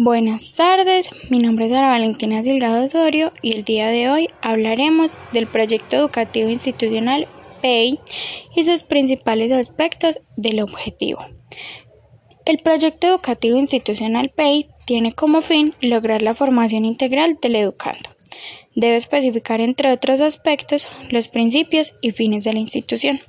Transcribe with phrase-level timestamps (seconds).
[0.00, 5.18] Buenas tardes, mi nombre es Ana Valentina Silgado Osorio y el día de hoy hablaremos
[5.32, 7.26] del proyecto educativo institucional
[7.62, 7.98] PEI
[8.54, 11.18] y sus principales aspectos del objetivo.
[12.44, 18.10] El proyecto educativo institucional PEI tiene como fin lograr la formación integral del educando.
[18.76, 23.20] Debe especificar, entre otros aspectos, los principios y fines de la institución,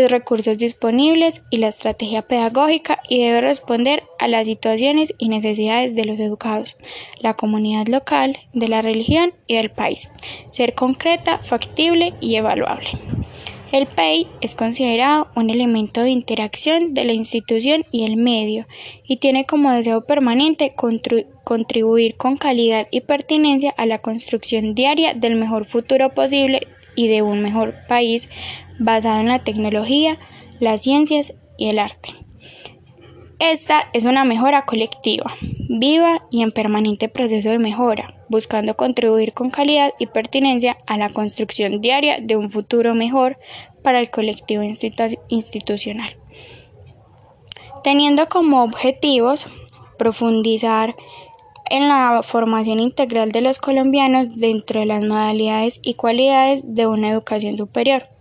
[0.00, 5.94] los recursos disponibles y la estrategia pedagógica y debe responder a las situaciones y necesidades
[5.94, 6.76] de los educados,
[7.20, 10.10] la comunidad local, de la religión y del país.
[10.50, 12.88] Ser concreta, factible y evaluable.
[13.72, 18.66] El PEI es considerado un elemento de interacción de la institución y el medio
[19.04, 20.74] y tiene como deseo permanente
[21.42, 27.22] contribuir con calidad y pertinencia a la construcción diaria del mejor futuro posible y de
[27.22, 28.28] un mejor país
[28.78, 30.18] basado en la tecnología,
[30.60, 32.10] las ciencias y el arte.
[33.38, 35.34] Esta es una mejora colectiva,
[35.68, 41.08] viva y en permanente proceso de mejora, buscando contribuir con calidad y pertinencia a la
[41.08, 43.38] construcción diaria de un futuro mejor
[43.82, 44.62] para el colectivo
[45.28, 46.16] institucional.
[47.82, 49.48] Teniendo como objetivos
[49.98, 50.94] profundizar
[51.70, 57.10] en la formación integral de los colombianos dentro de las modalidades y cualidades de una
[57.10, 58.13] educación superior.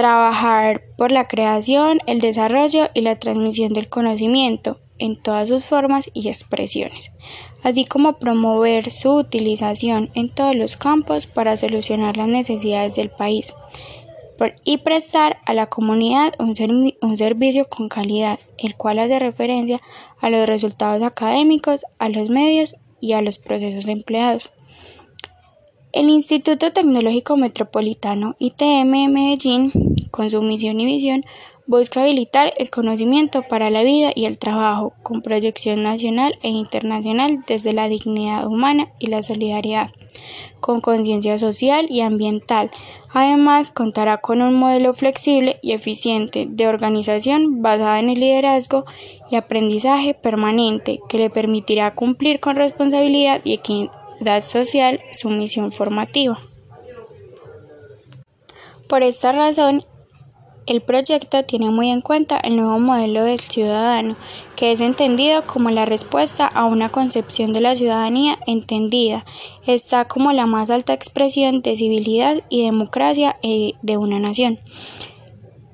[0.00, 6.08] Trabajar por la creación, el desarrollo y la transmisión del conocimiento en todas sus formas
[6.14, 7.12] y expresiones,
[7.62, 13.52] así como promover su utilización en todos los campos para solucionar las necesidades del país
[14.64, 16.56] y prestar a la comunidad un,
[17.18, 19.80] servicio con calidad, el cual hace referencia
[20.18, 24.50] a los resultados académicos, a los medios y a los procesos empleados.
[25.92, 29.72] El Instituto Tecnológico Metropolitano ITM Medellín,
[30.12, 31.24] con su misión y visión,
[31.66, 37.40] busca habilitar el conocimiento para la vida y el trabajo, con proyección nacional e internacional
[37.44, 39.90] desde la dignidad humana y la solidaridad
[40.60, 42.70] con conciencia social y ambiental.
[43.12, 48.84] Además, contará con un modelo flexible y eficiente de organización basada en el liderazgo
[49.28, 53.99] y aprendizaje permanente que le permitirá cumplir con responsabilidad y equidad
[54.42, 56.38] social su misión formativa.
[58.88, 59.84] Por esta razón,
[60.66, 64.16] el proyecto tiene muy en cuenta el nuevo modelo del ciudadano,
[64.56, 69.24] que es entendido como la respuesta a una concepción de la ciudadanía entendida.
[69.66, 74.60] Está como la más alta expresión de civilidad y democracia eh, de una nación.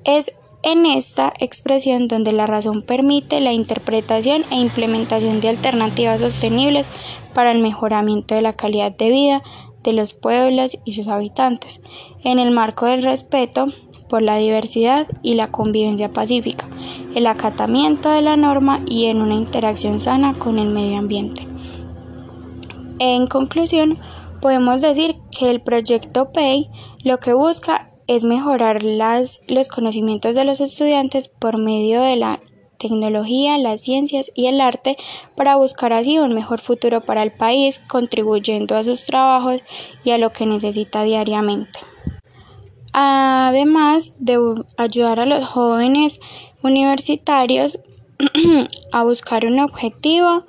[0.03, 0.31] Es
[0.63, 6.87] en esta expresión donde la razón permite la interpretación e implementación de alternativas sostenibles
[7.33, 9.43] para el mejoramiento de la calidad de vida
[9.83, 11.81] de los pueblos y sus habitantes,
[12.23, 13.67] en el marco del respeto
[14.09, 16.67] por la diversidad y la convivencia pacífica,
[17.15, 21.47] el acatamiento de la norma y en una interacción sana con el medio ambiente.
[22.99, 23.97] En conclusión,
[24.41, 26.69] podemos decir que el proyecto PEI
[27.03, 27.76] lo que busca
[28.07, 32.39] es mejorar las, los conocimientos de los estudiantes por medio de la
[32.79, 34.97] tecnología, las ciencias y el arte
[35.35, 39.61] para buscar así un mejor futuro para el país, contribuyendo a sus trabajos
[40.03, 41.79] y a lo que necesita diariamente
[42.99, 44.39] además de
[44.75, 46.19] ayudar a los jóvenes
[46.63, 47.79] universitarios
[48.91, 50.47] a buscar un objetivo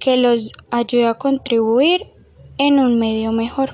[0.00, 2.08] que los ayude a contribuir
[2.58, 3.70] en un medio mejor.